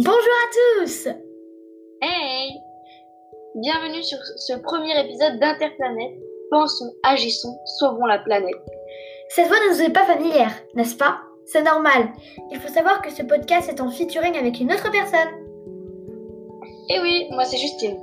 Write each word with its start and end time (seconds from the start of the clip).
Bonjour 0.00 0.14
à 0.14 0.84
tous 0.84 1.08
Hey 2.00 2.52
Bienvenue 3.56 4.04
sur 4.04 4.18
ce 4.36 4.52
premier 4.52 4.96
épisode 5.04 5.40
d'Interplanète. 5.40 6.12
Pensons, 6.52 6.92
agissons, 7.02 7.58
sauvons 7.64 8.06
la 8.06 8.20
planète. 8.20 8.54
Cette 9.28 9.48
voix 9.48 9.56
ne 9.56 9.74
nous 9.74 9.82
est 9.82 9.92
pas 9.92 10.04
familière, 10.04 10.52
n'est-ce 10.76 10.94
pas? 10.94 11.18
C'est 11.46 11.64
normal. 11.64 12.10
Il 12.52 12.60
faut 12.60 12.72
savoir 12.72 13.02
que 13.02 13.10
ce 13.10 13.24
podcast 13.24 13.68
est 13.68 13.80
en 13.80 13.90
featuring 13.90 14.36
avec 14.36 14.60
une 14.60 14.70
autre 14.70 14.88
personne. 14.92 15.34
Eh 16.90 17.00
oui, 17.00 17.26
moi 17.32 17.44
c'est 17.44 17.58
Justine. 17.58 17.98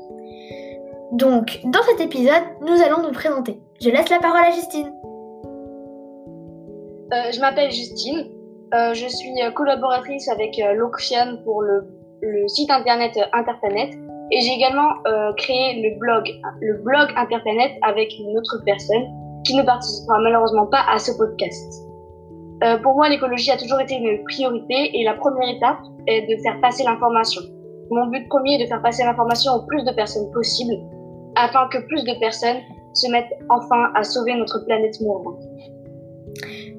Donc, 1.13 1.61
dans 1.63 1.83
cet 1.83 2.01
épisode, 2.01 2.43
nous 2.59 2.81
allons 2.81 3.03
nous 3.03 3.13
présenter. 3.13 3.57
Je 3.79 3.89
laisse 3.89 4.09
la 4.09 4.19
parole 4.19 4.43
à 4.43 4.51
Justine. 4.51 4.91
Euh, 7.13 7.31
je 7.31 7.39
m'appelle 7.39 7.71
Justine. 7.71 8.34
Euh, 8.75 8.93
je 8.93 9.07
suis 9.07 9.31
collaboratrice 9.53 10.27
avec 10.27 10.59
euh, 10.59 10.73
Loxian 10.73 11.37
pour 11.45 11.61
le, 11.61 11.87
site 12.47 12.69
internet 12.69 13.15
euh, 13.15 13.21
Interplanet. 13.31 13.93
Et 14.31 14.41
j'ai 14.41 14.53
également 14.53 14.89
créé 15.37 15.83
le 15.83 15.99
blog, 15.99 16.23
le 16.59 16.81
blog 16.81 17.09
Interplanet 17.15 17.73
avec 17.83 18.11
une 18.17 18.35
autre 18.35 18.57
personne 18.65 19.05
qui 19.45 19.55
ne 19.55 19.61
participera 19.61 20.17
malheureusement 20.17 20.65
pas 20.65 20.81
à 20.91 20.97
ce 20.97 21.11
podcast. 21.15 21.85
Pour 22.81 22.95
moi, 22.95 23.07
l'écologie 23.07 23.51
a 23.51 23.57
toujours 23.57 23.79
été 23.79 23.93
une 23.93 24.23
priorité 24.23 24.99
et 24.99 25.03
la 25.03 25.13
première 25.13 25.47
étape 25.55 25.77
est 26.07 26.21
de 26.21 26.41
faire 26.41 26.59
passer 26.59 26.83
l'information. 26.83 27.43
Mon 27.91 28.07
but 28.07 28.27
premier 28.27 28.55
est 28.55 28.63
de 28.63 28.67
faire 28.67 28.81
passer 28.81 29.03
l'information 29.03 29.51
au 29.53 29.67
plus 29.67 29.83
de 29.83 29.91
personnes 29.91 30.31
possible 30.31 30.73
afin 31.35 31.67
que 31.67 31.77
plus 31.85 32.03
de 32.03 32.19
personnes 32.19 32.57
se 32.95 33.11
mettent 33.11 33.31
enfin 33.51 33.91
à 33.93 34.01
sauver 34.01 34.33
notre 34.33 34.65
planète 34.65 34.99
mourante. 35.01 35.43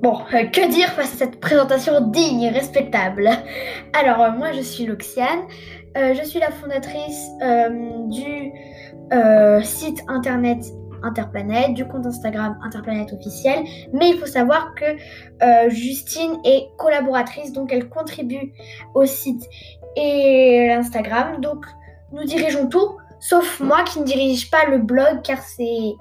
Bon, 0.02 0.18
euh, 0.34 0.44
que 0.44 0.70
dire 0.70 0.88
face 0.90 1.14
à 1.14 1.16
cette 1.16 1.40
présentation 1.40 2.00
digne 2.10 2.42
et 2.42 2.50
respectable? 2.50 3.30
Alors, 3.94 4.20
euh, 4.20 4.30
moi, 4.32 4.52
je 4.52 4.60
suis 4.60 4.84
Loxiane. 4.84 5.40
Euh, 5.96 6.12
je 6.12 6.22
suis 6.22 6.38
la 6.38 6.50
fondatrice 6.50 7.30
du 8.10 8.52
site 9.62 10.02
internet 10.08 10.58
Interplanète, 11.02 11.72
du 11.72 11.86
compte 11.86 12.04
Instagram 12.04 12.58
Interplanète 12.62 13.10
officiel. 13.14 13.64
Mais 13.94 14.10
il 14.10 14.18
faut 14.18 14.26
savoir 14.26 14.74
que 14.74 15.70
Justine 15.70 16.36
est 16.44 16.66
collaboratrice, 16.76 17.52
donc 17.52 17.72
elle 17.72 17.88
contribue 17.88 18.52
au 18.94 19.06
site 19.06 19.48
et 19.96 20.66
l'Instagram. 20.68 21.40
Donc, 21.40 21.64
nous 22.12 22.24
dirigeons 22.24 22.66
tout, 22.66 22.98
sauf 23.18 23.60
moi 23.60 23.82
qui 23.84 24.00
ne 24.00 24.04
dirige 24.04 24.50
pas 24.50 24.66
le 24.66 24.78
blog, 24.78 25.22
car 25.24 25.38
c'est 25.38 25.94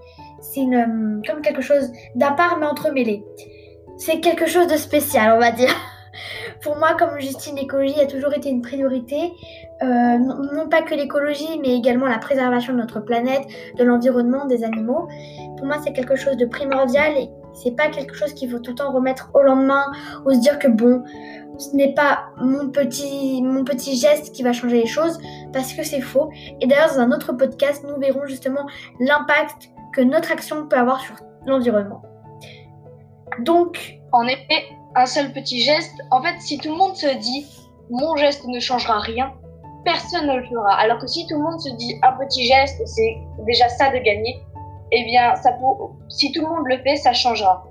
comme 0.55 1.41
quelque 1.41 1.61
chose 1.61 1.91
d'à 2.15 2.31
part 2.31 2.57
mais 2.59 2.65
entremêlé 2.65 3.23
c'est 3.97 4.19
quelque 4.19 4.45
chose 4.45 4.67
de 4.67 4.77
spécial, 4.77 5.33
on 5.35 5.39
va 5.39 5.51
dire. 5.51 5.73
Pour 6.61 6.77
moi, 6.77 6.95
comme 6.97 7.19
Justine, 7.19 7.55
l'écologie 7.55 7.99
a 7.99 8.05
toujours 8.05 8.33
été 8.33 8.49
une 8.49 8.61
priorité. 8.61 9.33
Euh, 9.81 10.17
non, 10.17 10.69
pas 10.69 10.81
que 10.81 10.95
l'écologie, 10.95 11.59
mais 11.61 11.75
également 11.75 12.07
la 12.07 12.17
préservation 12.17 12.73
de 12.73 12.79
notre 12.79 12.99
planète, 12.99 13.43
de 13.77 13.83
l'environnement, 13.83 14.45
des 14.45 14.63
animaux. 14.63 15.07
Pour 15.57 15.67
moi, 15.67 15.77
c'est 15.83 15.93
quelque 15.93 16.15
chose 16.15 16.37
de 16.37 16.45
primordial 16.45 17.17
et 17.17 17.29
c'est 17.53 17.75
pas 17.75 17.87
quelque 17.87 18.15
chose 18.15 18.33
qu'il 18.33 18.49
faut 18.49 18.59
tout 18.59 18.71
le 18.71 18.77
temps 18.77 18.91
remettre 18.91 19.29
au 19.33 19.41
lendemain 19.41 19.91
ou 20.25 20.33
se 20.33 20.39
dire 20.39 20.59
que 20.59 20.67
bon, 20.67 21.03
ce 21.57 21.75
n'est 21.75 21.93
pas 21.93 22.25
mon 22.37 22.69
petit, 22.69 23.41
mon 23.41 23.63
petit 23.63 23.95
geste 23.95 24.33
qui 24.33 24.43
va 24.43 24.51
changer 24.51 24.81
les 24.81 24.87
choses 24.87 25.17
parce 25.53 25.73
que 25.73 25.83
c'est 25.83 26.01
faux. 26.01 26.29
Et 26.61 26.67
d'ailleurs, 26.67 26.93
dans 26.93 26.99
un 26.99 27.11
autre 27.11 27.33
podcast, 27.33 27.85
nous 27.87 27.99
verrons 27.99 28.25
justement 28.25 28.65
l'impact 28.99 29.69
que 29.93 30.01
notre 30.01 30.31
action 30.31 30.67
peut 30.67 30.77
avoir 30.77 30.99
sur 30.99 31.15
l'environnement. 31.45 32.01
Donc, 33.39 33.99
En 34.11 34.25
effet, 34.27 34.63
un 34.95 35.05
seul 35.05 35.33
petit 35.33 35.59
geste, 35.59 35.93
en 36.09 36.21
fait, 36.21 36.39
si 36.39 36.57
tout 36.57 36.69
le 36.69 36.77
monde 36.77 36.95
se 36.95 37.17
dit 37.17 37.45
mon 37.89 38.15
geste 38.15 38.47
ne 38.47 38.59
changera 38.61 38.99
rien, 38.99 39.33
personne 39.83 40.27
ne 40.27 40.37
le 40.37 40.43
fera. 40.43 40.73
Alors 40.79 40.99
que 40.99 41.07
si 41.07 41.27
tout 41.27 41.35
le 41.35 41.43
monde 41.43 41.59
se 41.59 41.69
dit 41.75 41.95
un 42.01 42.13
petit 42.13 42.45
geste, 42.45 42.81
c'est 42.85 43.17
déjà 43.45 43.67
ça 43.67 43.89
de 43.89 43.97
gagner, 43.97 44.41
eh 44.93 45.03
bien, 45.03 45.33
si 46.07 46.31
tout 46.31 46.41
le 46.41 46.47
monde 46.47 46.65
le 46.65 46.77
fait, 46.83 46.95
ça 46.95 47.11
changera. 47.11 47.65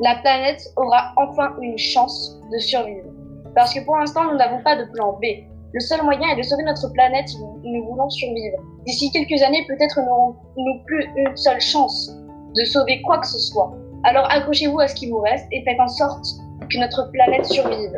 La 0.00 0.16
planète 0.22 0.62
aura 0.76 1.12
enfin 1.16 1.54
une 1.60 1.76
chance 1.76 2.40
de 2.50 2.58
survivre. 2.58 3.10
Parce 3.54 3.74
que 3.74 3.84
pour 3.84 3.96
l'instant, 3.96 4.24
nous 4.24 4.38
n'avons 4.38 4.62
pas 4.62 4.76
de 4.76 4.84
plan 4.90 5.12
B. 5.20 5.44
Le 5.72 5.80
seul 5.80 6.02
moyen 6.02 6.28
est 6.30 6.36
de 6.36 6.42
sauver 6.42 6.62
notre 6.62 6.88
planète 6.92 7.28
si 7.28 7.38
nous 7.38 7.84
voulons 7.84 8.08
survivre. 8.08 8.58
D'ici 8.86 9.10
quelques 9.10 9.42
années, 9.42 9.64
peut-être 9.68 10.00
n'aurons-nous 10.00 10.84
plus 10.86 11.04
une 11.16 11.36
seule 11.36 11.60
chance 11.60 12.10
de 12.56 12.64
sauver 12.64 13.02
quoi 13.02 13.18
que 13.18 13.26
ce 13.26 13.38
soit. 13.38 13.72
Alors 14.04 14.30
accrochez-vous 14.30 14.80
à 14.80 14.88
ce 14.88 14.94
qui 14.94 15.10
vous 15.10 15.20
reste 15.20 15.46
et 15.50 15.62
faites 15.64 15.80
en 15.80 15.88
sorte 15.88 16.24
que 16.70 16.78
notre 16.78 17.10
planète 17.10 17.46
survive. 17.46 17.96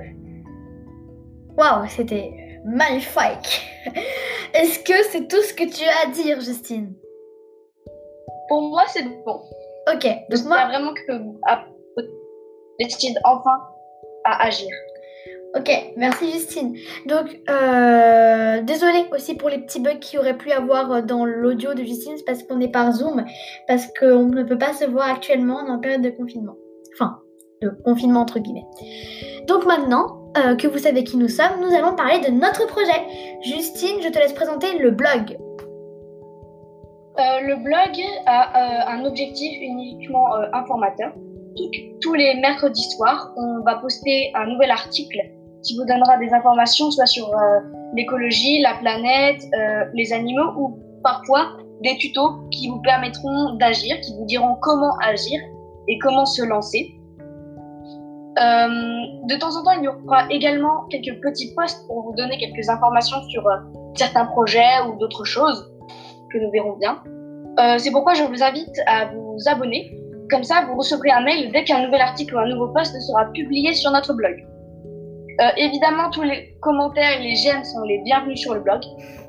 waouh, 1.56 1.86
c'était 1.88 2.60
magnifique. 2.64 3.66
Est-ce 4.54 4.80
que 4.80 4.94
c'est 5.10 5.28
tout 5.28 5.42
ce 5.42 5.52
que 5.52 5.64
tu 5.64 5.84
as 5.84 6.08
à 6.08 6.12
dire, 6.12 6.40
Justine? 6.40 6.94
Pour 8.48 8.62
moi, 8.62 8.82
c'est 8.88 9.04
bon. 9.24 9.42
Ok, 9.92 10.06
donc 10.30 10.44
moi, 10.46 10.66
vraiment 10.66 10.94
que 10.94 11.12
décide 12.78 13.18
enfin 13.24 13.58
à 14.24 14.46
agir. 14.46 14.68
Ok, 15.56 15.92
merci 15.96 16.30
Justine. 16.32 16.76
Donc, 17.06 17.40
euh, 17.48 18.62
désolée 18.62 19.06
aussi 19.12 19.34
pour 19.34 19.48
les 19.48 19.58
petits 19.58 19.80
bugs 19.80 19.98
qu'il 20.00 20.18
aurait 20.18 20.36
pu 20.36 20.52
avoir 20.52 20.92
euh, 20.92 21.02
dans 21.02 21.24
l'audio 21.24 21.74
de 21.74 21.82
Justine, 21.82 22.14
parce 22.26 22.42
qu'on 22.42 22.60
est 22.60 22.68
par 22.68 22.92
Zoom, 22.92 23.24
parce 23.66 23.86
qu'on 23.98 24.26
ne 24.26 24.42
peut 24.42 24.58
pas 24.58 24.72
se 24.72 24.84
voir 24.84 25.08
actuellement 25.08 25.58
en 25.58 25.78
période 25.78 26.02
de 26.02 26.10
confinement. 26.10 26.56
Enfin, 26.94 27.18
de 27.62 27.70
confinement 27.84 28.20
entre 28.20 28.38
guillemets. 28.38 28.66
Donc 29.46 29.64
maintenant 29.66 30.32
euh, 30.36 30.56
que 30.56 30.66
vous 30.66 30.78
savez 30.78 31.04
qui 31.04 31.16
nous 31.16 31.28
sommes, 31.28 31.60
nous 31.60 31.74
allons 31.74 31.94
parler 31.94 32.20
de 32.20 32.30
notre 32.30 32.66
projet. 32.66 33.02
Justine, 33.42 34.02
je 34.02 34.08
te 34.08 34.18
laisse 34.18 34.32
présenter 34.32 34.78
le 34.78 34.90
blog. 34.90 35.38
Euh, 37.18 37.40
le 37.40 37.56
blog 37.56 38.04
a 38.26 38.90
un 38.90 39.04
objectif 39.06 39.58
uniquement 39.62 40.34
informateur. 40.52 41.14
Tous 42.02 42.12
les 42.12 42.34
mercredis 42.40 42.90
soirs, 42.96 43.32
on 43.38 43.60
va 43.60 43.76
poster 43.76 44.30
un 44.34 44.46
nouvel 44.46 44.70
article 44.70 45.18
qui 45.66 45.76
vous 45.76 45.84
donnera 45.84 46.16
des 46.18 46.32
informations 46.32 46.90
soit 46.90 47.06
sur 47.06 47.28
euh, 47.28 47.60
l'écologie, 47.94 48.60
la 48.62 48.74
planète, 48.74 49.42
euh, 49.54 49.84
les 49.94 50.12
animaux 50.12 50.52
ou 50.56 50.78
parfois 51.02 51.56
des 51.82 51.96
tutos 51.98 52.48
qui 52.50 52.68
vous 52.68 52.80
permettront 52.80 53.54
d'agir, 53.54 54.00
qui 54.00 54.14
vous 54.16 54.24
diront 54.24 54.56
comment 54.62 54.96
agir 55.02 55.40
et 55.88 55.98
comment 55.98 56.24
se 56.24 56.42
lancer. 56.42 56.92
Euh, 58.38 58.68
de 59.28 59.38
temps 59.38 59.56
en 59.56 59.64
temps, 59.64 59.72
il 59.78 59.84
y 59.84 59.88
aura 59.88 60.26
également 60.30 60.84
quelques 60.90 61.20
petits 61.20 61.54
posts 61.54 61.86
pour 61.86 62.02
vous 62.02 62.14
donner 62.14 62.38
quelques 62.38 62.68
informations 62.68 63.22
sur 63.28 63.42
certains 63.94 64.26
projets 64.26 64.82
ou 64.88 64.98
d'autres 64.98 65.24
choses 65.24 65.72
que 66.32 66.38
nous 66.38 66.50
verrons 66.50 66.76
bien. 66.76 67.02
C'est 67.78 67.90
pourquoi 67.90 68.12
je 68.12 68.22
vous 68.22 68.42
invite 68.42 68.78
à 68.86 69.06
vous 69.06 69.38
abonner. 69.46 69.90
Comme 70.30 70.44
ça, 70.44 70.66
vous 70.68 70.76
recevrez 70.76 71.10
un 71.10 71.22
mail 71.22 71.50
dès 71.50 71.64
qu'un 71.64 71.86
nouvel 71.86 72.02
article 72.02 72.34
ou 72.34 72.38
un 72.38 72.48
nouveau 72.48 72.68
post 72.68 72.94
sera 73.00 73.24
publié 73.32 73.72
sur 73.72 73.90
notre 73.90 74.12
blog. 74.12 74.44
Euh, 75.40 75.50
évidemment, 75.56 76.10
tous 76.10 76.22
les 76.22 76.56
commentaires 76.62 77.20
et 77.20 77.22
les 77.22 77.36
j'aime 77.36 77.64
sont 77.64 77.82
les 77.82 77.98
bienvenus 77.98 78.40
sur 78.40 78.54
le 78.54 78.60
blog. 78.60 78.80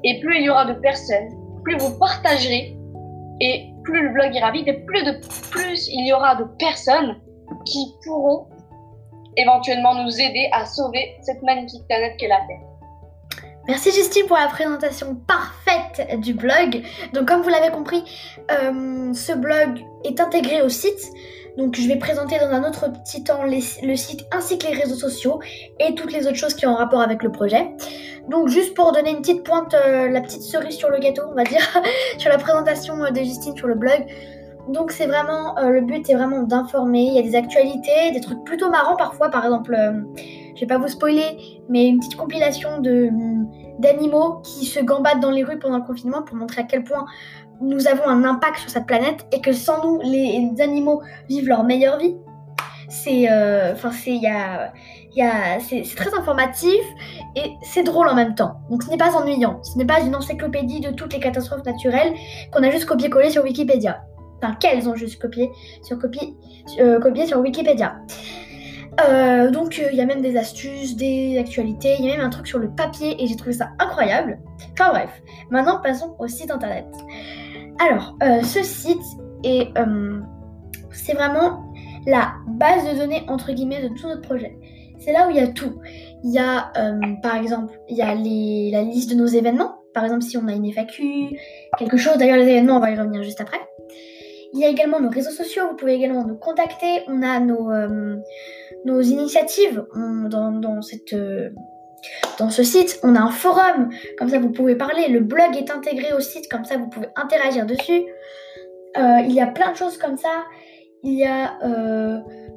Et 0.03 0.19
plus 0.19 0.37
il 0.37 0.43
y 0.43 0.49
aura 0.49 0.65
de 0.65 0.73
personnes, 0.73 1.29
plus 1.63 1.77
vous 1.77 1.97
partagerez 1.99 2.77
et 3.39 3.69
plus 3.83 4.03
le 4.03 4.13
blog 4.13 4.33
ira 4.33 4.51
vite 4.51 4.67
et 4.67 4.73
plus, 4.85 5.03
de, 5.03 5.19
plus 5.51 5.87
il 5.89 6.07
y 6.07 6.13
aura 6.13 6.35
de 6.35 6.45
personnes 6.59 7.17
qui 7.65 7.93
pourront 8.03 8.47
éventuellement 9.35 9.95
nous 10.03 10.19
aider 10.19 10.49
à 10.51 10.65
sauver 10.65 11.17
cette 11.21 11.41
magnifique 11.43 11.85
planète 11.87 12.15
qu'est 12.17 12.27
la 12.27 12.39
Terre. 12.47 12.67
Merci 13.67 13.91
Justine 13.91 14.25
pour 14.27 14.37
la 14.37 14.47
présentation 14.47 15.15
parfaite 15.27 16.19
du 16.21 16.33
blog. 16.33 16.83
Donc 17.13 17.27
comme 17.27 17.41
vous 17.41 17.49
l'avez 17.49 17.69
compris, 17.69 18.03
euh, 18.49 19.13
ce 19.13 19.33
blog 19.33 19.83
est 20.05 20.21
intégré 20.21 20.61
au 20.61 20.69
site. 20.69 21.11
Donc 21.57 21.75
je 21.75 21.87
vais 21.87 21.95
présenter 21.95 22.37
dans 22.37 22.51
un 22.51 22.63
autre 22.63 22.91
petit 22.91 23.23
temps 23.23 23.43
le 23.43 23.95
site 23.95 24.25
ainsi 24.31 24.59
que 24.59 24.67
les 24.67 24.73
réseaux 24.73 24.95
sociaux 24.95 25.39
et 25.79 25.95
toutes 25.95 26.13
les 26.13 26.27
autres 26.27 26.35
choses 26.37 26.53
qui 26.53 26.67
ont 26.67 26.75
rapport 26.75 27.01
avec 27.01 27.23
le 27.23 27.31
projet. 27.31 27.71
Donc 28.29 28.49
juste 28.49 28.73
pour 28.75 28.91
donner 28.91 29.11
une 29.11 29.21
petite 29.21 29.43
pointe, 29.43 29.73
euh, 29.73 30.09
la 30.09 30.21
petite 30.21 30.41
cerise 30.41 30.75
sur 30.75 30.89
le 30.89 30.99
gâteau, 30.99 31.23
on 31.31 31.35
va 31.35 31.43
dire, 31.43 31.61
sur 32.17 32.29
la 32.29 32.37
présentation 32.37 33.01
euh, 33.03 33.09
de 33.09 33.19
Justine 33.19 33.55
sur 33.55 33.67
le 33.67 33.75
blog. 33.75 34.05
Donc 34.69 34.91
c'est 34.91 35.07
vraiment, 35.07 35.57
euh, 35.57 35.69
le 35.69 35.81
but 35.81 36.07
est 36.09 36.13
vraiment 36.13 36.43
d'informer. 36.43 37.05
Il 37.05 37.13
y 37.13 37.19
a 37.19 37.21
des 37.21 37.35
actualités, 37.35 38.11
des 38.13 38.19
trucs 38.19 38.43
plutôt 38.43 38.69
marrants 38.69 38.97
parfois. 38.97 39.29
Par 39.29 39.45
exemple, 39.45 39.77
je 40.55 40.59
vais 40.59 40.67
pas 40.67 40.77
vous 40.77 40.89
spoiler, 40.89 41.61
mais 41.69 41.87
une 41.87 41.99
petite 41.99 42.17
compilation 42.17 42.79
de 42.79 43.09
d'animaux 43.79 44.41
qui 44.43 44.65
se 44.65 44.79
gambadent 44.79 45.19
dans 45.19 45.29
les 45.29 45.43
rues 45.43 45.59
pendant 45.59 45.77
le 45.77 45.83
confinement 45.83 46.23
pour 46.23 46.35
montrer 46.35 46.61
à 46.61 46.63
quel 46.63 46.83
point 46.83 47.05
nous 47.61 47.87
avons 47.87 48.07
un 48.07 48.23
impact 48.23 48.57
sur 48.57 48.69
cette 48.69 48.85
planète 48.85 49.25
et 49.31 49.41
que 49.41 49.53
sans 49.53 49.83
nous, 49.83 49.99
les 50.03 50.53
animaux 50.61 51.01
vivent 51.29 51.47
leur 51.47 51.63
meilleure 51.63 51.97
vie. 51.97 52.15
C'est, 52.89 53.29
euh, 53.29 53.73
y 54.05 54.27
a, 54.27 54.71
y 55.13 55.21
a, 55.21 55.57
très 55.95 56.13
informatif 56.13 56.81
et 57.35 57.51
c'est 57.61 57.83
drôle 57.83 58.07
en 58.07 58.15
même 58.15 58.33
temps. 58.33 58.61
Donc 58.69 58.83
ce 58.83 58.89
n'est 58.89 58.97
pas 58.97 59.15
ennuyant. 59.15 59.61
Ce 59.63 59.77
n'est 59.77 59.85
pas 59.85 59.99
une 59.99 60.15
encyclopédie 60.15 60.79
de 60.79 60.91
toutes 60.91 61.13
les 61.13 61.19
catastrophes 61.19 61.65
naturelles 61.65 62.13
qu'on 62.51 62.63
a 62.63 62.69
juste 62.69 62.85
copié-collé 62.85 63.29
sur 63.29 63.43
Wikipédia. 63.43 64.01
Enfin, 64.41 64.53
qu'elles 64.53 64.87
ont 64.87 64.95
juste 64.95 65.21
copié 65.21 65.51
sur, 65.83 65.97
copié, 65.97 66.35
euh, 66.79 66.99
copié 66.99 67.25
sur 67.25 67.39
Wikipédia. 67.39 67.95
Euh, 69.05 69.51
donc 69.51 69.79
il 69.91 69.95
y 69.95 70.01
a 70.01 70.05
même 70.05 70.21
des 70.21 70.37
astuces, 70.37 70.95
des 70.95 71.37
actualités, 71.37 71.95
il 71.99 72.05
y 72.05 72.11
a 72.11 72.17
même 72.17 72.25
un 72.25 72.29
truc 72.29 72.47
sur 72.47 72.57
le 72.57 72.69
papier 72.69 73.21
et 73.21 73.27
j'ai 73.27 73.35
trouvé 73.35 73.53
ça 73.53 73.69
incroyable. 73.79 74.39
Enfin 74.73 74.89
bref, 74.89 75.21
maintenant 75.51 75.79
passons 75.81 76.15
au 76.19 76.27
site 76.27 76.49
internet. 76.49 76.85
Alors, 77.79 78.17
ce 78.43 78.63
site 78.63 79.01
est 79.43 79.69
c'est 80.91 81.13
vraiment 81.13 81.71
la 82.05 82.33
base 82.47 82.85
de 82.91 82.97
données 82.97 83.23
entre 83.27 83.51
guillemets 83.51 83.81
de 83.81 83.89
tout 83.89 84.07
notre 84.07 84.21
projet. 84.21 84.57
C'est 84.99 85.11
là 85.11 85.27
où 85.27 85.29
il 85.29 85.37
y 85.37 85.39
a 85.39 85.47
tout. 85.47 85.79
Il 86.23 86.31
y 86.31 86.39
a 86.39 86.71
par 87.21 87.35
exemple, 87.35 87.79
il 87.89 87.97
y 87.97 88.01
a 88.01 88.15
la 88.15 88.83
liste 88.83 89.11
de 89.11 89.15
nos 89.15 89.27
événements. 89.27 89.75
Par 89.93 90.03
exemple, 90.03 90.23
si 90.23 90.37
on 90.37 90.47
a 90.47 90.53
une 90.53 90.71
FAQ, 90.71 91.39
quelque 91.77 91.97
chose. 91.97 92.17
D'ailleurs, 92.17 92.37
les 92.37 92.47
événements, 92.47 92.77
on 92.77 92.79
va 92.79 92.91
y 92.91 92.95
revenir 92.95 93.23
juste 93.23 93.41
après. 93.41 93.57
Il 94.53 94.59
y 94.59 94.65
a 94.65 94.69
également 94.69 94.99
nos 94.99 95.09
réseaux 95.09 95.31
sociaux, 95.31 95.63
vous 95.69 95.75
pouvez 95.75 95.93
également 95.93 96.25
nous 96.25 96.37
contacter. 96.37 97.03
On 97.07 97.21
a 97.21 97.39
nos, 97.39 97.71
euh, 97.71 98.15
nos 98.85 99.01
initiatives 99.01 99.85
dans, 99.95 100.81
cette, 100.81 101.13
euh, 101.13 101.49
dans 102.39 102.49
ce 102.49 102.63
site. 102.63 102.99
On 103.03 103.15
a 103.15 103.19
un 103.19 103.31
forum, 103.31 103.89
comme 104.17 104.29
ça 104.29 104.39
vous 104.39 104.51
pouvez 104.51 104.75
parler. 104.75 105.07
Le 105.07 105.19
blog 105.19 105.55
est 105.55 105.71
intégré 105.71 106.13
au 106.13 106.19
site, 106.19 106.49
comme 106.49 106.65
ça 106.65 106.77
vous 106.77 106.87
pouvez 106.87 107.07
interagir 107.15 107.65
dessus. 107.65 108.03
Euh, 108.97 109.19
il 109.25 109.33
y 109.33 109.41
a 109.41 109.47
plein 109.47 109.71
de 109.71 109.77
choses 109.77 109.97
comme 109.97 110.17
ça. 110.17 110.45
Il 111.03 111.13
y 111.13 111.25
a 111.25 111.57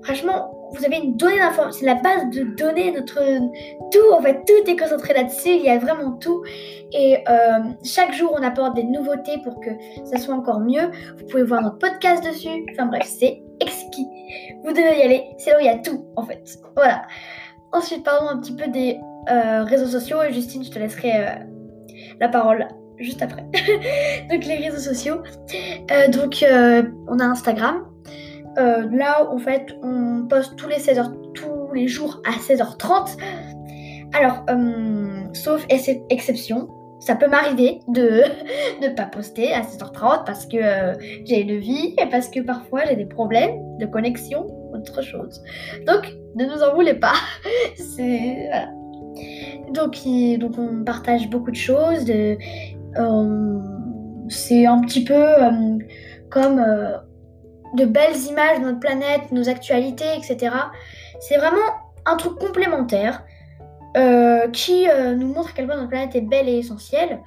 franchement 0.03 0.61
vous 0.73 0.85
avez 0.85 0.97
une 0.99 1.17
donnée 1.17 1.39
d'information, 1.39 1.81
c'est 1.81 1.87
la 1.87 1.97
base 1.97 2.31
de 2.31 2.43
données, 2.43 2.93
notre 2.93 3.19
tout, 3.91 4.13
en 4.13 4.23
fait, 4.23 4.45
tout 4.47 4.71
est 4.71 4.77
concentré 4.77 5.15
là-dessus, 5.15 5.51
il 5.51 5.63
y 5.63 5.69
a 5.69 5.79
vraiment 5.79 6.13
tout. 6.13 6.43
Et 6.93 7.19
euh, 7.29 7.61
chaque 7.85 8.13
jour, 8.13 8.35
on 8.39 8.43
apporte 8.43 8.77
des 8.77 8.85
nouveautés 8.85 9.39
pour 9.43 9.61
que 9.61 9.71
ça 10.05 10.19
soit 10.19 10.35
encore 10.35 10.61
mieux. 10.61 10.91
Vous 11.19 11.27
pouvez 11.27 11.43
voir 11.43 11.63
notre 11.63 11.79
podcast 11.79 12.25
dessus. 12.25 12.65
Enfin 12.73 12.87
bref, 12.87 13.05
c'est 13.05 13.43
exquis. 13.61 14.07
Vous 14.65 14.71
devez 14.71 14.99
y 14.99 15.03
aller, 15.03 15.25
c'est 15.39 15.51
là 15.51 15.57
où 15.57 15.61
il 15.61 15.67
y 15.67 15.69
a 15.69 15.79
tout, 15.79 16.07
en 16.17 16.25
fait. 16.25 16.43
Voilà. 16.77 17.03
Ensuite, 17.73 18.05
parlons 18.05 18.29
un 18.29 18.39
petit 18.39 18.55
peu 18.55 18.69
des 18.69 18.99
euh, 19.29 19.65
réseaux 19.65 19.87
sociaux. 19.87 20.23
Et 20.23 20.33
Justine, 20.33 20.65
je 20.65 20.71
te 20.71 20.79
laisserai 20.79 21.13
euh, 21.15 21.35
la 22.21 22.29
parole 22.29 22.69
juste 22.99 23.23
après. 23.23 23.43
donc, 24.31 24.45
les 24.45 24.57
réseaux 24.57 24.79
sociaux. 24.79 25.23
donc, 26.13 26.45
on 27.09 27.19
a 27.19 27.25
Instagram. 27.25 27.91
Euh, 28.59 28.89
là, 28.91 29.31
en 29.31 29.39
fait, 29.39 29.67
on 29.83 30.27
poste 30.29 30.57
tous 30.57 30.69
les 30.69 30.79
16h, 30.79 31.33
tous 31.35 31.73
les 31.73 31.89
jours 31.89 32.21
à 32.27 32.33
16h30. 32.33 33.17
Alors, 34.13 34.45
euh, 34.51 35.25
sauf 35.33 35.65
exception, 35.69 36.69
ça 36.99 37.15
peut 37.15 37.29
m'arriver 37.29 37.81
de 37.89 38.23
ne 38.83 38.89
pas 38.95 39.05
poster 39.05 39.53
à 39.53 39.63
16h30 39.63 40.25
parce 40.25 40.47
que 40.47 40.57
euh, 40.57 40.95
j'ai 41.25 41.41
une 41.43 41.59
vie 41.59 41.95
et 41.99 42.07
parce 42.11 42.29
que 42.29 42.41
parfois 42.41 42.85
j'ai 42.87 42.97
des 42.97 43.07
problèmes 43.07 43.57
de 43.79 43.87
connexion 43.87 44.47
autre 44.75 45.03
chose. 45.03 45.43
Donc, 45.87 46.13
ne 46.35 46.45
nous 46.45 46.63
en 46.63 46.75
voulez 46.75 46.95
pas. 46.95 47.15
C'est 47.77 48.49
voilà. 48.49 48.69
Donc, 49.73 49.97
on 50.59 50.85
partage 50.85 51.29
beaucoup 51.29 51.51
de 51.51 51.57
choses. 51.57 52.07
c'est 54.29 54.67
un 54.67 54.81
petit 54.81 55.05
peu 55.05 55.25
comme 56.31 56.65
de 57.75 57.85
belles 57.85 58.17
images 58.29 58.59
de 58.59 58.65
notre 58.65 58.81
planète, 58.81 59.33
nos 59.33 59.49
actualités, 59.49 60.13
etc. 60.17 60.55
C'est 61.21 61.37
vraiment 61.37 61.59
un 62.07 62.17
truc 62.17 62.39
complémentaire 62.39 63.23
euh, 63.97 64.49
qui 64.49 64.89
euh, 64.89 65.15
nous 65.15 65.27
montre 65.27 65.51
à 65.51 65.53
quel 65.55 65.67
point 65.67 65.77
notre 65.77 65.89
planète 65.89 66.15
est 66.15 66.21
belle 66.21 66.49
et 66.49 66.59
essentielle. 66.59 67.21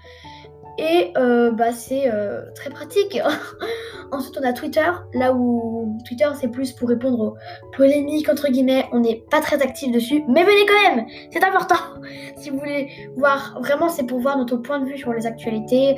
Et 0.77 1.13
euh, 1.17 1.51
bah, 1.51 1.71
c'est 1.71 2.11
très 2.55 2.69
pratique. 2.69 3.19
Ensuite, 4.11 4.37
on 4.39 4.43
a 4.43 4.53
Twitter, 4.53 4.89
là 5.13 5.33
où 5.33 5.97
Twitter 6.07 6.27
c'est 6.39 6.49
plus 6.49 6.71
pour 6.71 6.89
répondre 6.89 7.19
aux 7.19 7.35
polémiques, 7.75 8.29
entre 8.29 8.47
guillemets. 8.47 8.85
On 8.91 8.99
n'est 8.99 9.23
pas 9.29 9.41
très 9.41 9.61
actif 9.61 9.91
dessus, 9.91 10.23
mais 10.27 10.43
venez 10.43 10.65
quand 10.67 10.95
même, 10.95 11.05
c'est 11.31 11.43
important. 11.43 11.75
si 12.37 12.49
vous 12.49 12.59
voulez 12.59 12.89
voir, 13.15 13.59
vraiment, 13.61 13.89
c'est 13.89 14.03
pour 14.03 14.19
voir 14.19 14.37
notre 14.37 14.57
point 14.57 14.79
de 14.79 14.85
vue 14.85 14.97
sur 14.97 15.13
les 15.13 15.25
actualités. 15.25 15.95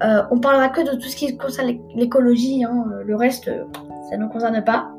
on 0.00 0.38
parlera 0.38 0.68
que 0.68 0.80
de 0.80 0.96
tout 0.96 1.08
ce 1.08 1.16
qui 1.16 1.36
concerne 1.36 1.78
l'écologie, 1.94 2.64
hein. 2.64 2.84
le 3.04 3.16
reste, 3.16 3.50
ça 4.10 4.16
ne 4.16 4.22
nous 4.22 4.28
concerne 4.28 4.62
pas. 4.62 4.90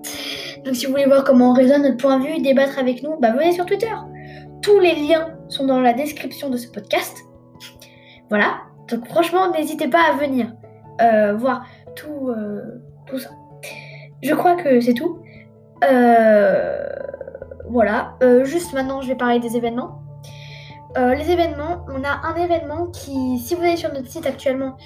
Donc 0.66 0.76
si 0.76 0.86
vous 0.86 0.92
voulez 0.92 1.06
voir 1.06 1.24
comment 1.24 1.52
on 1.52 1.54
résonne 1.54 1.84
notre 1.84 1.98
point 1.98 2.20
de 2.20 2.26
vue, 2.26 2.42
débattre 2.42 2.78
avec 2.78 3.04
nous, 3.04 3.18
bah 3.20 3.32
venez 3.32 3.54
sur 3.54 3.66
Twitter. 3.66 3.94
Tous 4.62 4.80
les 4.80 4.96
liens 4.96 5.30
sont 5.48 5.66
dans 5.66 5.80
la 5.80 5.94
description 5.94 6.50
de 6.50 6.58
ce 6.58 6.68
podcast. 6.68 7.18
Voilà. 8.30 8.67
Donc 8.90 9.08
franchement, 9.08 9.52
n'hésitez 9.52 9.88
pas 9.88 10.02
à 10.12 10.18
venir 10.18 10.48
euh, 11.02 11.36
voir 11.36 11.66
tout, 11.96 12.30
euh, 12.30 12.82
tout 13.06 13.20
ça. 13.20 13.30
Je 14.24 14.34
crois 14.34 14.56
que 14.56 14.80
c'est 14.80 14.94
tout. 14.94 15.20
Euh, 15.84 16.88
voilà. 17.70 18.16
juste 18.44 18.74
maintenant, 18.74 19.02
je 19.02 19.10
vais 19.10 19.16
parler 19.16 19.40
des 19.40 19.58
événements. 19.58 20.02
les 20.96 21.30
événements, 21.30 21.86
on 21.90 22.04
a 22.04 22.28
un 22.28 22.36
événement 22.36 22.88
qui, 22.88 23.38
si 23.40 23.54
vous 23.56 23.62
allez 23.62 23.78
sur 23.78 23.94
notre 23.94 24.08
site 24.08 24.26
actuellement, 24.26 24.78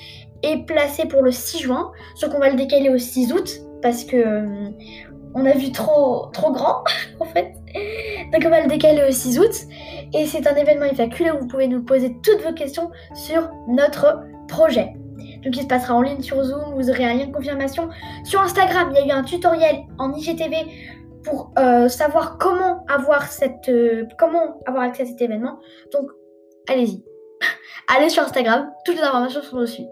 est 0.43 0.65
placé 0.65 1.07
pour 1.07 1.21
le 1.21 1.31
6 1.31 1.59
juin, 1.59 1.91
sauf 2.15 2.31
qu'on 2.31 2.39
va 2.39 2.49
le 2.49 2.55
décaler 2.55 2.89
au 2.89 2.97
6 2.97 3.31
août 3.33 3.61
parce 3.81 4.03
que 4.03 4.45
on 5.33 5.45
a 5.45 5.53
vu 5.53 5.71
trop, 5.71 6.27
trop 6.33 6.51
grand 6.51 6.83
en 7.19 7.25
fait. 7.25 7.53
Donc 8.31 8.43
on 8.45 8.49
va 8.49 8.61
le 8.61 8.67
décaler 8.67 9.03
au 9.07 9.11
6 9.11 9.39
août. 9.39 9.53
Et 10.13 10.25
c'est 10.25 10.47
un 10.47 10.55
événement 10.55 10.85
FAQ 10.93 11.31
où 11.31 11.39
vous 11.39 11.47
pouvez 11.47 11.67
nous 11.67 11.83
poser 11.83 12.15
toutes 12.23 12.41
vos 12.41 12.53
questions 12.53 12.89
sur 13.13 13.49
notre 13.67 14.21
projet. 14.47 14.93
Donc 15.43 15.55
il 15.55 15.61
se 15.61 15.67
passera 15.67 15.95
en 15.95 16.01
ligne 16.01 16.21
sur 16.21 16.43
Zoom, 16.43 16.75
vous 16.75 16.89
aurez 16.89 17.05
un 17.05 17.13
lien 17.13 17.27
de 17.27 17.33
confirmation. 17.33 17.89
Sur 18.23 18.41
Instagram, 18.41 18.91
il 18.91 18.97
y 18.97 19.11
a 19.11 19.15
eu 19.15 19.17
un 19.17 19.23
tutoriel 19.23 19.81
en 19.97 20.13
IGTV 20.13 20.55
pour 21.23 21.51
euh, 21.57 21.87
savoir 21.87 22.37
comment 22.37 22.85
avoir, 22.87 23.27
cette, 23.27 23.69
euh, 23.69 24.05
comment 24.17 24.59
avoir 24.65 24.83
accès 24.83 25.03
à 25.03 25.05
cet 25.05 25.21
événement. 25.21 25.59
Donc 25.91 26.09
allez-y. 26.69 27.03
Allez 27.95 28.09
sur 28.09 28.23
Instagram, 28.23 28.71
toutes 28.85 28.95
les 28.95 29.01
informations 29.01 29.41
sont 29.41 29.59
dessus. 29.59 29.83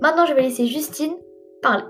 Maintenant, 0.00 0.26
je 0.26 0.34
vais 0.34 0.42
laisser 0.42 0.66
Justine 0.66 1.14
parler. 1.62 1.84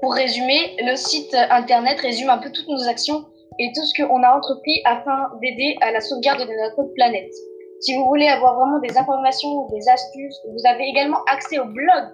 Pour 0.00 0.14
résumer, 0.14 0.76
le 0.80 0.94
site 0.96 1.34
internet 1.34 2.00
résume 2.00 2.30
un 2.30 2.38
peu 2.38 2.50
toutes 2.52 2.68
nos 2.68 2.88
actions 2.88 3.26
et 3.58 3.72
tout 3.74 3.84
ce 3.84 4.02
qu'on 4.02 4.22
a 4.22 4.36
entrepris 4.36 4.80
afin 4.84 5.28
d'aider 5.42 5.76
à 5.80 5.90
la 5.92 6.00
sauvegarde 6.00 6.40
de 6.40 6.52
notre 6.62 6.92
planète. 6.94 7.32
Si 7.80 7.94
vous 7.94 8.04
voulez 8.06 8.26
avoir 8.26 8.56
vraiment 8.56 8.80
des 8.80 8.96
informations, 8.98 9.66
des 9.68 9.88
astuces, 9.88 10.40
vous 10.50 10.68
avez 10.68 10.84
également 10.84 11.18
accès 11.32 11.58
au 11.58 11.64
blog 11.64 12.04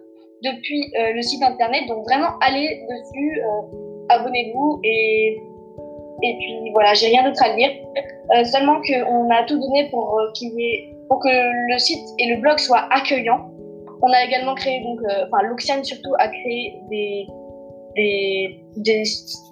depuis 0.42 0.92
euh, 0.98 1.12
le 1.12 1.22
site 1.22 1.42
internet. 1.42 1.84
Donc 1.88 2.04
vraiment, 2.04 2.38
allez 2.40 2.84
dessus, 2.88 3.40
euh, 3.40 4.06
abonnez-vous 4.10 4.80
et, 4.84 5.38
et 6.22 6.36
puis 6.38 6.70
voilà, 6.72 6.92
j'ai 6.94 7.06
rien 7.06 7.24
d'autre 7.24 7.42
à 7.42 7.54
dire. 7.56 7.70
Euh, 8.36 8.44
seulement 8.44 8.80
qu'on 8.82 9.30
a 9.30 9.44
tout 9.44 9.58
donné 9.58 9.88
pour, 9.90 10.18
qu'il 10.34 10.48
y 10.48 10.94
pour 11.08 11.20
que 11.20 11.28
le 11.72 11.78
site 11.78 12.06
et 12.18 12.34
le 12.34 12.40
blog 12.40 12.58
soient 12.58 12.86
accueillants. 12.90 13.50
On 14.02 14.12
a 14.12 14.24
également 14.24 14.54
créé, 14.54 14.82
donc, 14.82 15.00
enfin, 15.26 15.42
Luxiane 15.48 15.82
surtout 15.82 16.12
a 16.18 16.28
créé 16.28 16.78
des 16.90 17.26
des, 17.96 19.02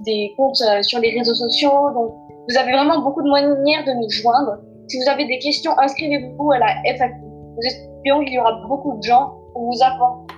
des, 0.05 0.35
comptes 0.37 0.61
euh, 0.63 0.83
sur 0.83 1.01
les 1.01 1.17
réseaux 1.17 1.35
sociaux. 1.35 1.91
Donc, 1.95 2.15
vous 2.49 2.57
avez 2.57 2.73
vraiment 2.73 3.01
beaucoup 3.03 3.23
de 3.23 3.31
manières 3.31 3.85
de 3.85 3.93
nous 3.93 4.11
joindre. 4.11 4.59
Si 4.89 4.99
vous 4.99 5.09
avez 5.09 5.27
des 5.27 5.39
questions, 5.39 5.73
inscrivez-vous 5.79 6.51
à 6.53 6.59
la 6.59 6.75
FAQ. 6.97 7.15
Nous 7.23 7.67
espérons 7.67 8.25
qu'il 8.25 8.35
y 8.35 8.39
aura 8.39 8.61
beaucoup 8.69 8.99
de 8.99 9.03
gens 9.03 9.33
pour 9.53 9.67
vous 9.67 9.83
apporter. 9.83 10.35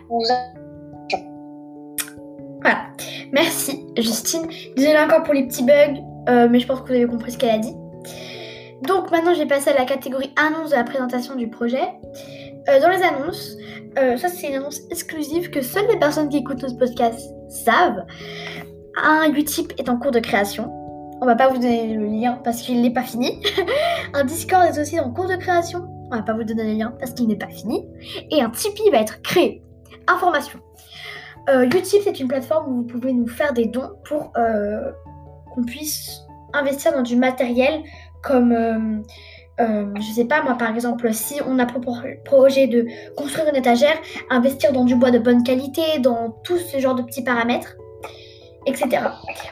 Voilà. 2.60 2.86
Merci, 3.32 3.86
Justine. 3.96 4.48
Désolée 4.76 4.98
encore 4.98 5.22
pour 5.22 5.34
les 5.34 5.46
petits 5.46 5.64
bugs, 5.64 6.00
euh, 6.28 6.48
mais 6.50 6.60
je 6.60 6.66
pense 6.66 6.80
que 6.80 6.88
vous 6.88 6.94
avez 6.94 7.06
compris 7.06 7.32
ce 7.32 7.38
qu'elle 7.38 7.50
a 7.50 7.58
dit. 7.58 7.74
Donc 8.82 9.10
maintenant, 9.10 9.34
j'ai 9.34 9.46
passé 9.46 9.70
à 9.70 9.74
la 9.74 9.84
catégorie 9.84 10.32
annonce 10.36 10.70
de 10.70 10.76
la 10.76 10.84
présentation 10.84 11.36
du 11.36 11.48
projet. 11.48 11.82
Euh, 12.68 12.80
dans 12.80 12.88
les 12.88 13.02
annonces, 13.02 13.56
ça 13.96 14.28
c'est 14.28 14.48
une 14.48 14.54
annonce 14.56 14.80
exclusive 14.90 15.50
que 15.50 15.62
seules 15.62 15.86
les 15.88 15.98
personnes 15.98 16.28
qui 16.28 16.38
écoutent 16.38 16.62
notre 16.62 16.78
podcast 16.78 17.30
savent, 17.48 18.04
un 19.02 19.32
Utip 19.32 19.72
est 19.78 19.88
en 19.88 19.98
cours 19.98 20.10
de 20.10 20.20
création. 20.20 20.70
On 21.20 21.26
va 21.26 21.36
pas 21.36 21.48
vous 21.48 21.58
donner 21.58 21.94
le 21.94 22.06
lien 22.06 22.40
parce 22.44 22.62
qu'il 22.62 22.80
n'est 22.80 22.92
pas 22.92 23.02
fini. 23.02 23.42
un 24.14 24.24
Discord 24.24 24.64
est 24.64 24.80
aussi 24.80 24.98
en 25.00 25.10
cours 25.10 25.26
de 25.26 25.36
création. 25.36 25.86
On 26.10 26.16
va 26.16 26.22
pas 26.22 26.34
vous 26.34 26.44
donner 26.44 26.64
le 26.72 26.78
lien 26.78 26.94
parce 26.98 27.12
qu'il 27.12 27.26
n'est 27.28 27.36
pas 27.36 27.48
fini. 27.48 27.88
Et 28.30 28.42
un 28.42 28.50
Tipeee 28.50 28.90
va 28.90 28.98
être 28.98 29.22
créé. 29.22 29.62
Information. 30.06 30.60
Euh, 31.48 31.64
Utip, 31.64 32.02
c'est 32.02 32.20
une 32.20 32.28
plateforme 32.28 32.70
où 32.70 32.76
vous 32.76 32.86
pouvez 32.86 33.12
nous 33.12 33.26
faire 33.26 33.52
des 33.52 33.66
dons 33.66 33.90
pour 34.04 34.32
euh, 34.36 34.92
qu'on 35.54 35.62
puisse 35.64 36.20
investir 36.52 36.92
dans 36.92 37.02
du 37.02 37.16
matériel 37.16 37.82
comme 38.22 39.02
euh, 39.60 39.64
euh, 39.64 39.86
je 39.96 40.12
sais 40.12 40.24
pas, 40.24 40.42
moi 40.42 40.54
par 40.54 40.74
exemple, 40.74 41.12
si 41.12 41.40
on 41.46 41.58
a 41.58 41.66
pour 41.66 42.02
projet 42.24 42.66
de 42.66 42.86
construire 43.16 43.48
une 43.48 43.56
étagère, 43.56 43.96
investir 44.30 44.72
dans 44.72 44.84
du 44.84 44.94
bois 44.94 45.10
de 45.10 45.18
bonne 45.18 45.42
qualité, 45.42 45.82
dans 46.00 46.30
tout 46.44 46.58
ce 46.58 46.78
genre 46.78 46.94
de 46.94 47.02
petits 47.02 47.22
paramètres, 47.22 47.76
etc. 48.66 49.02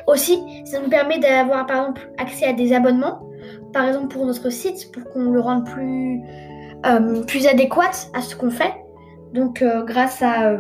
Aussi, 0.06 0.40
ça 0.64 0.80
nous 0.80 0.88
permet 0.88 1.18
d'avoir 1.18 1.66
par 1.66 1.80
exemple 1.80 2.10
accès 2.18 2.46
à 2.46 2.52
des 2.52 2.72
abonnements, 2.72 3.20
par 3.72 3.86
exemple 3.86 4.08
pour 4.08 4.26
notre 4.26 4.50
site, 4.50 4.90
pour 4.92 5.04
qu'on 5.12 5.30
le 5.30 5.40
rende 5.40 5.66
plus, 5.66 6.20
euh, 6.86 7.22
plus 7.24 7.46
adéquat 7.46 7.90
à 8.14 8.20
ce 8.20 8.34
qu'on 8.34 8.50
fait. 8.50 8.74
Donc 9.32 9.62
euh, 9.62 9.84
grâce 9.84 10.22
à, 10.22 10.56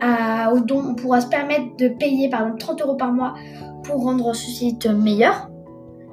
à, 0.00 0.52
aux 0.52 0.60
dons, 0.60 0.84
on 0.90 0.94
pourra 0.94 1.20
se 1.20 1.28
permettre 1.28 1.76
de 1.78 1.88
payer 1.88 2.28
par 2.28 2.42
exemple 2.42 2.58
30 2.58 2.82
euros 2.82 2.96
par 2.96 3.12
mois 3.12 3.34
pour 3.84 4.02
rendre 4.02 4.34
ce 4.34 4.50
site 4.50 4.86
meilleur, 4.86 5.48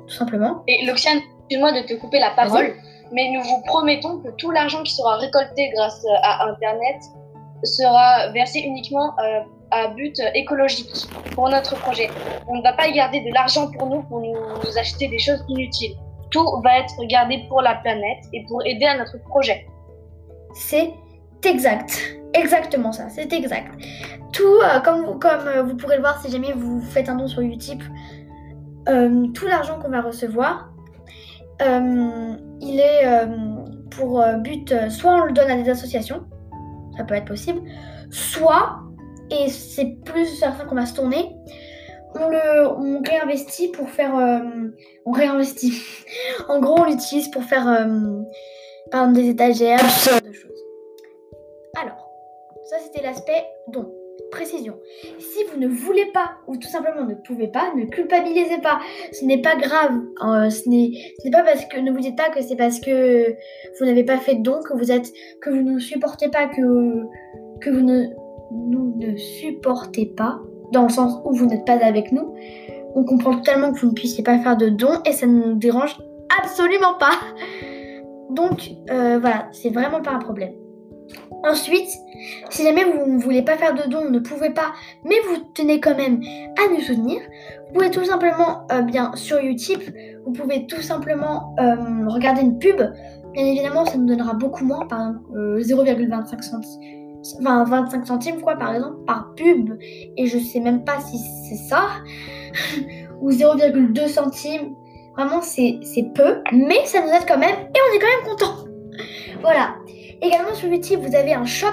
tout 0.07 0.13
simplement. 0.13 0.63
Et 0.67 0.85
Loxiane, 0.85 1.19
excuse-moi 1.49 1.71
de 1.71 1.87
te 1.87 1.93
couper 1.93 2.19
la 2.19 2.31
parole, 2.31 2.73
mais 3.13 3.29
nous 3.31 3.41
vous 3.41 3.61
promettons 3.65 4.19
que 4.19 4.29
tout 4.37 4.51
l'argent 4.51 4.83
qui 4.83 4.93
sera 4.93 5.15
récolté 5.17 5.69
grâce 5.75 6.05
à 6.23 6.49
Internet 6.49 7.01
sera 7.63 8.29
versé 8.33 8.59
uniquement 8.59 9.13
euh, 9.19 9.39
à 9.71 9.87
but 9.87 10.21
écologique 10.35 11.07
pour 11.33 11.49
notre 11.49 11.75
projet. 11.79 12.09
On 12.47 12.57
ne 12.57 12.63
va 12.63 12.73
pas 12.73 12.87
y 12.87 12.93
garder 12.93 13.21
de 13.21 13.33
l'argent 13.33 13.71
pour 13.71 13.87
nous, 13.87 14.03
pour 14.03 14.19
nous, 14.19 14.35
acheter 14.77 15.07
des 15.07 15.19
choses 15.19 15.43
inutiles. 15.47 15.95
Tout 16.31 16.45
va 16.63 16.79
être 16.79 16.95
gardé 17.07 17.45
pour 17.47 17.61
la 17.61 17.75
planète 17.75 18.25
et 18.33 18.45
pour 18.47 18.65
aider 18.65 18.85
à 18.85 18.97
notre 18.97 19.17
projet. 19.23 19.65
C'est 20.53 20.91
exact. 21.43 22.17
Exactement 22.33 22.91
ça, 22.91 23.09
c'est 23.09 23.31
exact. 23.31 23.71
Tout, 24.33 24.43
euh, 24.43 24.79
comme, 24.81 25.05
vous, 25.05 25.17
comme 25.17 25.47
euh, 25.47 25.63
vous 25.63 25.75
pourrez 25.75 25.95
le 25.95 26.01
voir 26.01 26.21
si 26.21 26.29
jamais 26.29 26.51
vous 26.53 26.81
faites 26.81 27.09
un 27.09 27.15
don 27.15 27.27
sur 27.27 27.41
Utip, 27.41 27.81
euh, 28.89 29.27
tout 29.33 29.47
l'argent 29.47 29.79
qu'on 29.79 29.89
va 29.89 30.01
recevoir, 30.01 30.69
il 31.59 32.79
est 32.79 33.27
pour 33.91 34.23
but, 34.43 34.73
soit 34.89 35.13
on 35.13 35.25
le 35.25 35.33
donne 35.33 35.49
à 35.49 35.55
des 35.55 35.69
associations, 35.69 36.23
ça 36.97 37.03
peut 37.03 37.15
être 37.15 37.27
possible, 37.27 37.61
soit 38.11 38.79
et 39.29 39.49
c'est 39.49 39.97
plus 40.05 40.25
certain 40.25 40.65
qu'on 40.65 40.75
va 40.75 40.85
se 40.85 40.95
tourner. 40.95 41.35
On 42.15 42.29
le 42.29 42.67
on 42.67 43.01
réinvestit 43.01 43.69
pour 43.69 43.89
faire. 43.89 44.17
Euh, 44.17 44.69
on 45.05 45.11
réinvestit. 45.11 45.81
en 46.49 46.59
gros, 46.59 46.79
on 46.79 46.85
l'utilise 46.85 47.29
pour 47.29 47.43
faire 47.43 47.67
euh, 47.67 48.21
par 48.91 49.01
exemple 49.03 49.21
des 49.21 49.29
étagères, 49.29 49.79
de 49.79 50.31
choses. 50.31 50.63
Alors, 51.81 52.09
ça 52.69 52.77
c'était 52.79 53.03
l'aspect 53.03 53.45
don. 53.67 53.93
Précision. 54.31 54.75
Si 55.19 55.43
vous 55.49 55.59
ne 55.59 55.67
voulez 55.67 56.05
pas 56.13 56.31
ou 56.47 56.57
tout 56.57 56.67
simplement 56.67 57.05
ne 57.05 57.15
pouvez 57.15 57.47
pas, 57.47 57.73
ne 57.75 57.85
culpabilisez 57.85 58.59
pas. 58.61 58.79
Ce 59.13 59.23
n'est 59.23 59.41
pas 59.41 59.55
grave. 59.55 59.93
Euh, 60.23 60.49
ce 60.49 60.67
n'est 60.69 60.91
pas 61.31 61.43
parce 61.43 61.65
que 61.65 61.79
ne 61.79 61.91
vous 61.91 61.99
dites 61.99 62.17
pas 62.17 62.29
que 62.29 62.41
c'est 62.41 62.55
parce 62.55 62.79
que 62.79 63.29
vous 63.79 63.85
n'avez 63.85 64.03
pas 64.03 64.17
fait 64.17 64.35
de 64.35 64.41
don 64.41 64.59
que 64.61 64.73
vous 64.73 64.91
êtes 64.91 65.11
que 65.41 65.49
vous 65.49 65.61
ne 65.61 65.79
supportez 65.79 66.29
pas 66.29 66.47
que 66.47 67.03
que 67.61 67.69
vous 67.69 67.81
ne 67.81 68.07
nous 68.51 68.95
ne 68.97 69.17
supportez 69.17 70.05
pas, 70.05 70.39
dans 70.71 70.83
le 70.83 70.89
sens 70.89 71.21
où 71.25 71.33
vous 71.33 71.45
n'êtes 71.45 71.65
pas 71.65 71.83
avec 71.83 72.11
nous. 72.11 72.35
On 72.95 73.03
comprend 73.03 73.35
totalement 73.35 73.71
que 73.71 73.79
vous 73.79 73.87
ne 73.87 73.93
puissiez 73.93 74.23
pas 74.23 74.37
faire 74.39 74.57
de 74.57 74.69
dons 74.69 75.01
et 75.05 75.11
ça 75.11 75.27
ne 75.27 75.33
nous 75.33 75.55
dérange 75.55 75.97
absolument 76.41 76.95
pas. 76.99 77.19
Donc 78.31 78.71
euh, 78.89 79.19
voilà, 79.19 79.47
c'est 79.51 79.69
vraiment 79.69 80.01
pas 80.01 80.11
un 80.11 80.19
problème. 80.19 80.53
Ensuite, 81.43 81.89
si 82.49 82.63
jamais 82.63 82.83
vous 82.83 83.11
ne 83.11 83.19
voulez 83.19 83.41
pas 83.41 83.57
faire 83.57 83.73
de 83.73 83.89
dons, 83.89 84.09
ne 84.09 84.19
pouvez 84.19 84.49
pas, 84.49 84.73
mais 85.05 85.15
vous 85.29 85.37
tenez 85.53 85.79
quand 85.79 85.95
même 85.95 86.21
à 86.57 86.73
nous 86.73 86.81
soutenir, 86.81 87.21
vous 87.67 87.73
pouvez 87.73 87.91
tout 87.91 88.03
simplement, 88.03 88.65
euh, 88.71 88.81
bien 88.81 89.11
sur 89.15 89.39
YouTube, 89.39 89.81
vous 90.25 90.31
pouvez 90.31 90.65
tout 90.67 90.81
simplement 90.81 91.55
euh, 91.59 92.07
regarder 92.07 92.41
une 92.41 92.59
pub. 92.59 92.81
Bien 93.33 93.45
évidemment, 93.45 93.85
ça 93.85 93.97
nous 93.97 94.07
donnera 94.07 94.33
beaucoup 94.33 94.65
moins, 94.65 94.85
par 94.87 94.99
exemple 94.99 95.19
0,25 95.61 96.41
centimes 96.41 96.97
25 97.39 98.05
centimes, 98.05 98.41
quoi, 98.41 98.55
par 98.55 98.73
exemple, 98.73 99.03
par 99.05 99.33
pub. 99.35 99.77
Et 100.17 100.27
je 100.27 100.37
sais 100.37 100.59
même 100.59 100.83
pas 100.83 100.99
si 100.99 101.17
c'est 101.47 101.69
ça. 101.69 101.87
ou 103.21 103.31
0,2 103.31 104.07
centimes. 104.07 104.75
Vraiment, 105.15 105.41
c'est 105.41 105.79
peu. 106.13 106.41
Mais 106.51 106.85
ça 106.85 107.01
nous 107.01 107.09
aide 107.09 107.25
quand 107.27 107.37
même. 107.39 107.55
Et 107.55 107.79
on 107.89 107.95
est 107.95 107.99
quand 107.99 108.07
même 108.17 108.37
content. 108.37 108.53
Voilà. 109.41 109.75
Également 110.21 110.53
sur 110.55 110.69
YouTube, 110.69 111.01
vous 111.01 111.15
avez 111.15 111.33
un 111.33 111.45
shop. 111.45 111.67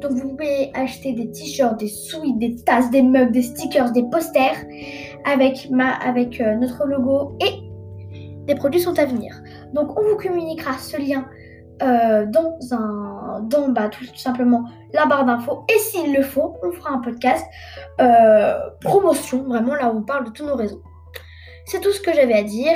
Donc 0.00 0.12
vous 0.12 0.30
pouvez 0.30 0.70
acheter 0.74 1.12
des 1.12 1.30
t-shirts, 1.30 1.78
des 1.78 1.88
sweats, 1.88 2.36
des 2.36 2.56
tasses, 2.56 2.90
des 2.90 3.02
mugs, 3.02 3.30
des 3.30 3.42
stickers, 3.42 3.92
des 3.92 4.04
posters 4.04 4.56
avec, 5.24 5.68
euh, 6.40 6.54
notre 6.56 6.86
logo 6.86 7.36
et 7.40 7.62
des 8.46 8.54
produits 8.54 8.80
sont 8.80 8.98
à 8.98 9.04
venir. 9.04 9.34
Donc 9.72 9.98
on 9.98 10.02
vous 10.02 10.16
communiquera 10.16 10.78
ce 10.78 10.96
lien 10.96 11.26
euh, 11.82 12.26
dans, 12.26 13.68
bah, 13.68 13.88
tout, 13.88 14.04
simplement 14.16 14.64
la 14.92 15.06
barre 15.06 15.24
d'infos. 15.24 15.64
Et 15.68 15.78
s'il 15.78 16.14
le 16.14 16.22
faut, 16.22 16.56
on 16.62 16.72
fera 16.72 16.90
un 16.90 16.98
podcast 16.98 17.46
euh, 18.00 18.54
promotion, 18.80 19.44
vraiment 19.44 19.74
là 19.74 19.92
où 19.92 19.98
on 19.98 20.02
parle 20.02 20.24
de 20.24 20.30
tous 20.30 20.46
nos 20.46 20.56
réseaux. 20.56 20.82
C'est 21.66 21.80
tout 21.80 21.92
ce 21.92 22.00
que 22.00 22.12
j'avais 22.12 22.34
à 22.34 22.42
dire 22.42 22.74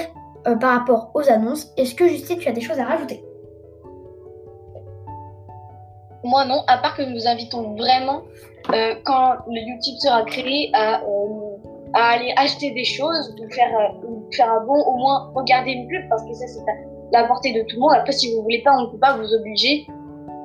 par 0.61 0.79
rapport 0.79 1.11
aux 1.15 1.29
annonces. 1.29 1.73
Est-ce 1.77 1.97
que 1.97 2.07
Justine, 2.07 2.39
tu 2.39 2.49
as 2.49 2.53
des 2.53 2.61
choses 2.61 2.79
à 2.79 2.85
rajouter? 2.85 3.26
Moi 6.27 6.45
non, 6.45 6.63
à 6.67 6.79
part 6.79 6.97
que 6.97 7.03
nous 7.03 7.27
invitons 7.27 7.75
vraiment, 7.77 8.23
quand 9.05 9.37
le 9.49 9.61
YouTube 9.61 9.95
sera 9.99 10.25
créé, 10.25 10.71
à, 10.75 11.01
à, 11.95 12.15
aller 12.15 12.33
acheter 12.37 12.73
des 12.73 12.85
choses, 12.85 13.35
ou 13.41 13.55
faire, 13.55 13.71
faire 14.33 14.51
un 14.51 14.65
bon, 14.67 14.75
au 14.75 14.97
moins 14.97 15.31
regarder 15.35 15.71
une 15.73 15.89
pub, 15.89 16.09
parce 16.09 16.25
que 16.25 16.35
ça 16.35 16.47
c'est 16.47 16.61
la 17.13 17.25
portée 17.25 17.53
de 17.53 17.63
tout 17.63 17.77
le 17.77 17.81
monde. 17.81 17.93
Après, 17.95 18.13
si 18.13 18.35
vous 18.35 18.43
voulez 18.43 18.63
pas, 18.63 18.73
on 18.77 18.83
ne 18.83 18.87
peut 18.87 18.99
pas 18.99 19.17
vous 19.17 19.33
obliger. 19.33 19.87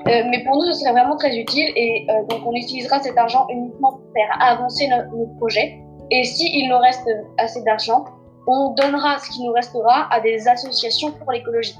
Euh, 0.07 0.23
mais 0.29 0.43
pour 0.43 0.55
nous, 0.55 0.71
ce 0.71 0.79
serait 0.79 0.91
vraiment 0.91 1.15
très 1.15 1.35
utile 1.37 1.71
et 1.75 2.07
euh, 2.09 2.23
donc 2.27 2.41
on 2.45 2.53
utilisera 2.53 2.99
cet 2.99 3.17
argent 3.17 3.45
uniquement 3.49 3.91
pour 3.91 4.13
faire 4.13 4.29
avancer 4.39 4.87
notre, 4.87 5.37
projet. 5.37 5.79
Et 6.09 6.23
s'il 6.23 6.69
nous 6.69 6.77
reste 6.77 7.07
assez 7.37 7.61
d'argent, 7.63 8.05
on 8.47 8.73
donnera 8.73 9.19
ce 9.19 9.29
qui 9.29 9.43
nous 9.43 9.53
restera 9.53 10.11
à 10.11 10.19
des 10.19 10.47
associations 10.47 11.11
pour 11.11 11.31
l'écologie. 11.31 11.77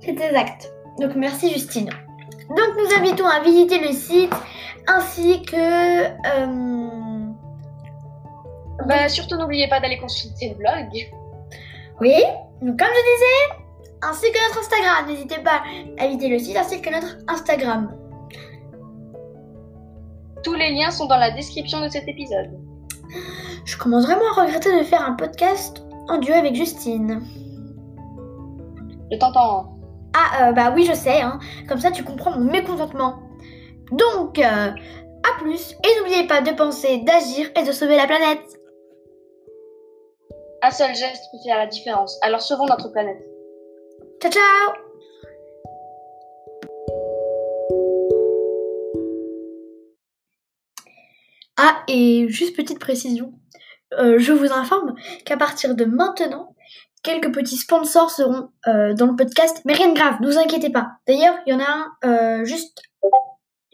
C'est 0.00 0.12
exact. 0.12 0.72
Donc 0.98 1.14
merci 1.16 1.50
Justine. 1.50 1.90
Donc 2.48 2.76
nous 2.76 2.96
invitons 2.98 3.26
à 3.26 3.40
visiter 3.40 3.78
le 3.78 3.92
site 3.92 4.34
ainsi 4.86 5.42
que... 5.42 6.06
Euh... 6.06 7.30
Bah, 8.86 9.08
surtout 9.08 9.36
n'oubliez 9.36 9.68
pas 9.68 9.80
d'aller 9.80 9.98
consulter 9.98 10.50
le 10.50 10.56
blog. 10.56 11.10
Oui, 12.00 12.14
donc 12.60 12.78
comme 12.78 12.88
je 12.88 13.14
disais, 13.14 13.64
ainsi 14.02 14.26
que 14.30 14.48
notre 14.48 14.60
Instagram, 14.60 15.06
n'hésitez 15.08 15.38
pas 15.42 15.62
à 15.98 16.06
visiter 16.06 16.28
le 16.28 16.38
site 16.38 16.56
ainsi 16.56 16.80
que 16.80 16.90
notre 16.90 17.16
Instagram. 17.28 17.94
Tous 20.42 20.54
les 20.54 20.72
liens 20.72 20.90
sont 20.90 21.06
dans 21.06 21.16
la 21.16 21.30
description 21.30 21.80
de 21.80 21.88
cet 21.88 22.06
épisode. 22.06 22.50
Je 23.64 23.76
commence 23.78 24.04
vraiment 24.04 24.26
à 24.36 24.42
regretter 24.42 24.76
de 24.78 24.84
faire 24.84 25.02
un 25.02 25.12
podcast 25.12 25.84
en 26.08 26.18
duo 26.18 26.34
avec 26.34 26.54
Justine. 26.54 27.22
Je 29.10 29.16
t'entends. 29.18 29.73
Ah, 30.14 30.48
euh, 30.48 30.52
bah 30.52 30.72
oui, 30.74 30.86
je 30.86 30.94
sais, 30.94 31.20
hein. 31.20 31.40
Comme 31.68 31.80
ça, 31.80 31.90
tu 31.90 32.04
comprends 32.04 32.30
mon 32.30 32.44
mécontentement. 32.44 33.18
Donc, 33.90 34.38
euh, 34.38 34.42
à 34.42 35.38
plus, 35.40 35.72
et 35.72 35.98
n'oubliez 35.98 36.26
pas 36.26 36.40
de 36.40 36.52
penser, 36.52 36.98
d'agir 36.98 37.50
et 37.56 37.64
de 37.64 37.72
sauver 37.72 37.96
la 37.96 38.06
planète. 38.06 38.60
Un 40.62 40.70
seul 40.70 40.94
geste 40.94 41.24
peut 41.30 41.38
faire 41.44 41.58
la 41.58 41.66
différence. 41.66 42.18
Alors 42.22 42.40
sauvons 42.40 42.66
notre 42.66 42.90
planète. 42.90 43.22
Ciao 44.22 44.32
ciao 44.32 44.84
Ah, 51.56 51.82
et 51.86 52.26
juste 52.28 52.56
petite 52.56 52.78
précision, 52.78 53.32
euh, 53.92 54.18
je 54.18 54.32
vous 54.32 54.52
informe 54.52 54.94
qu'à 55.24 55.36
partir 55.36 55.74
de 55.74 55.84
maintenant, 55.84 56.54
quelques 57.04 57.32
petits 57.32 57.56
sponsors 57.56 58.10
seront 58.10 58.48
euh, 58.66 58.94
dans 58.94 59.06
le 59.06 59.14
podcast, 59.14 59.60
mais 59.64 59.74
rien 59.74 59.90
de 59.90 59.94
grave, 59.94 60.20
ne 60.20 60.26
vous 60.26 60.38
inquiétez 60.38 60.70
pas. 60.70 60.88
D'ailleurs, 61.06 61.36
il 61.46 61.52
y 61.52 61.56
en 61.56 61.60
a 61.60 61.86
un 62.02 62.40
euh, 62.40 62.44
juste 62.44 62.82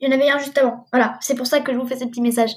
il 0.01 0.09
y 0.09 0.13
en 0.13 0.17
avait 0.17 0.31
un 0.31 0.39
juste 0.39 0.57
avant. 0.57 0.87
Voilà, 0.93 1.19
c'est 1.21 1.35
pour 1.35 1.47
ça 1.47 1.61
que 1.61 1.73
je 1.73 1.79
vous 1.79 1.87
fais 1.87 1.97
ce 1.97 2.05
petit 2.07 2.23
message. 2.23 2.53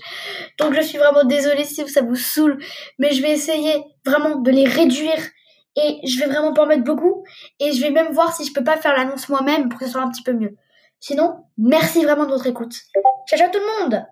Donc 0.60 0.74
je 0.74 0.82
suis 0.82 0.98
vraiment 0.98 1.26
désolée 1.26 1.66
si 1.66 1.88
ça 1.90 2.02
vous 2.02 2.16
saoule, 2.16 2.58
mais 3.00 3.12
je 3.12 3.22
vais 3.22 3.32
essayer 3.32 3.84
vraiment 4.06 4.38
de 4.38 4.50
les 4.50 4.66
réduire 4.66 5.20
et 5.76 6.00
je 6.08 6.20
vais 6.20 6.28
vraiment 6.28 6.54
pas 6.54 6.64
en 6.64 6.68
mettre 6.68 6.84
beaucoup 6.84 7.24
et 7.60 7.74
je 7.74 7.82
vais 7.82 7.92
même 7.92 8.14
voir 8.14 8.34
si 8.34 8.46
je 8.46 8.54
peux 8.54 8.64
pas 8.64 8.78
faire 8.78 8.96
l'annonce 8.96 9.28
moi-même 9.28 9.70
pour 9.70 9.80
que 9.80 9.86
ce 9.86 9.92
soit 9.92 10.02
un 10.02 10.10
petit 10.10 10.24
peu 10.24 10.34
mieux. 10.34 10.56
Sinon, 11.00 11.36
merci 11.58 12.04
vraiment 12.04 12.26
de 12.26 12.32
votre 12.32 12.48
écoute. 12.48 12.74
Ciao 13.28 13.40
ciao 13.40 13.50
tout 13.52 13.60
le 13.60 13.84
monde 13.84 14.06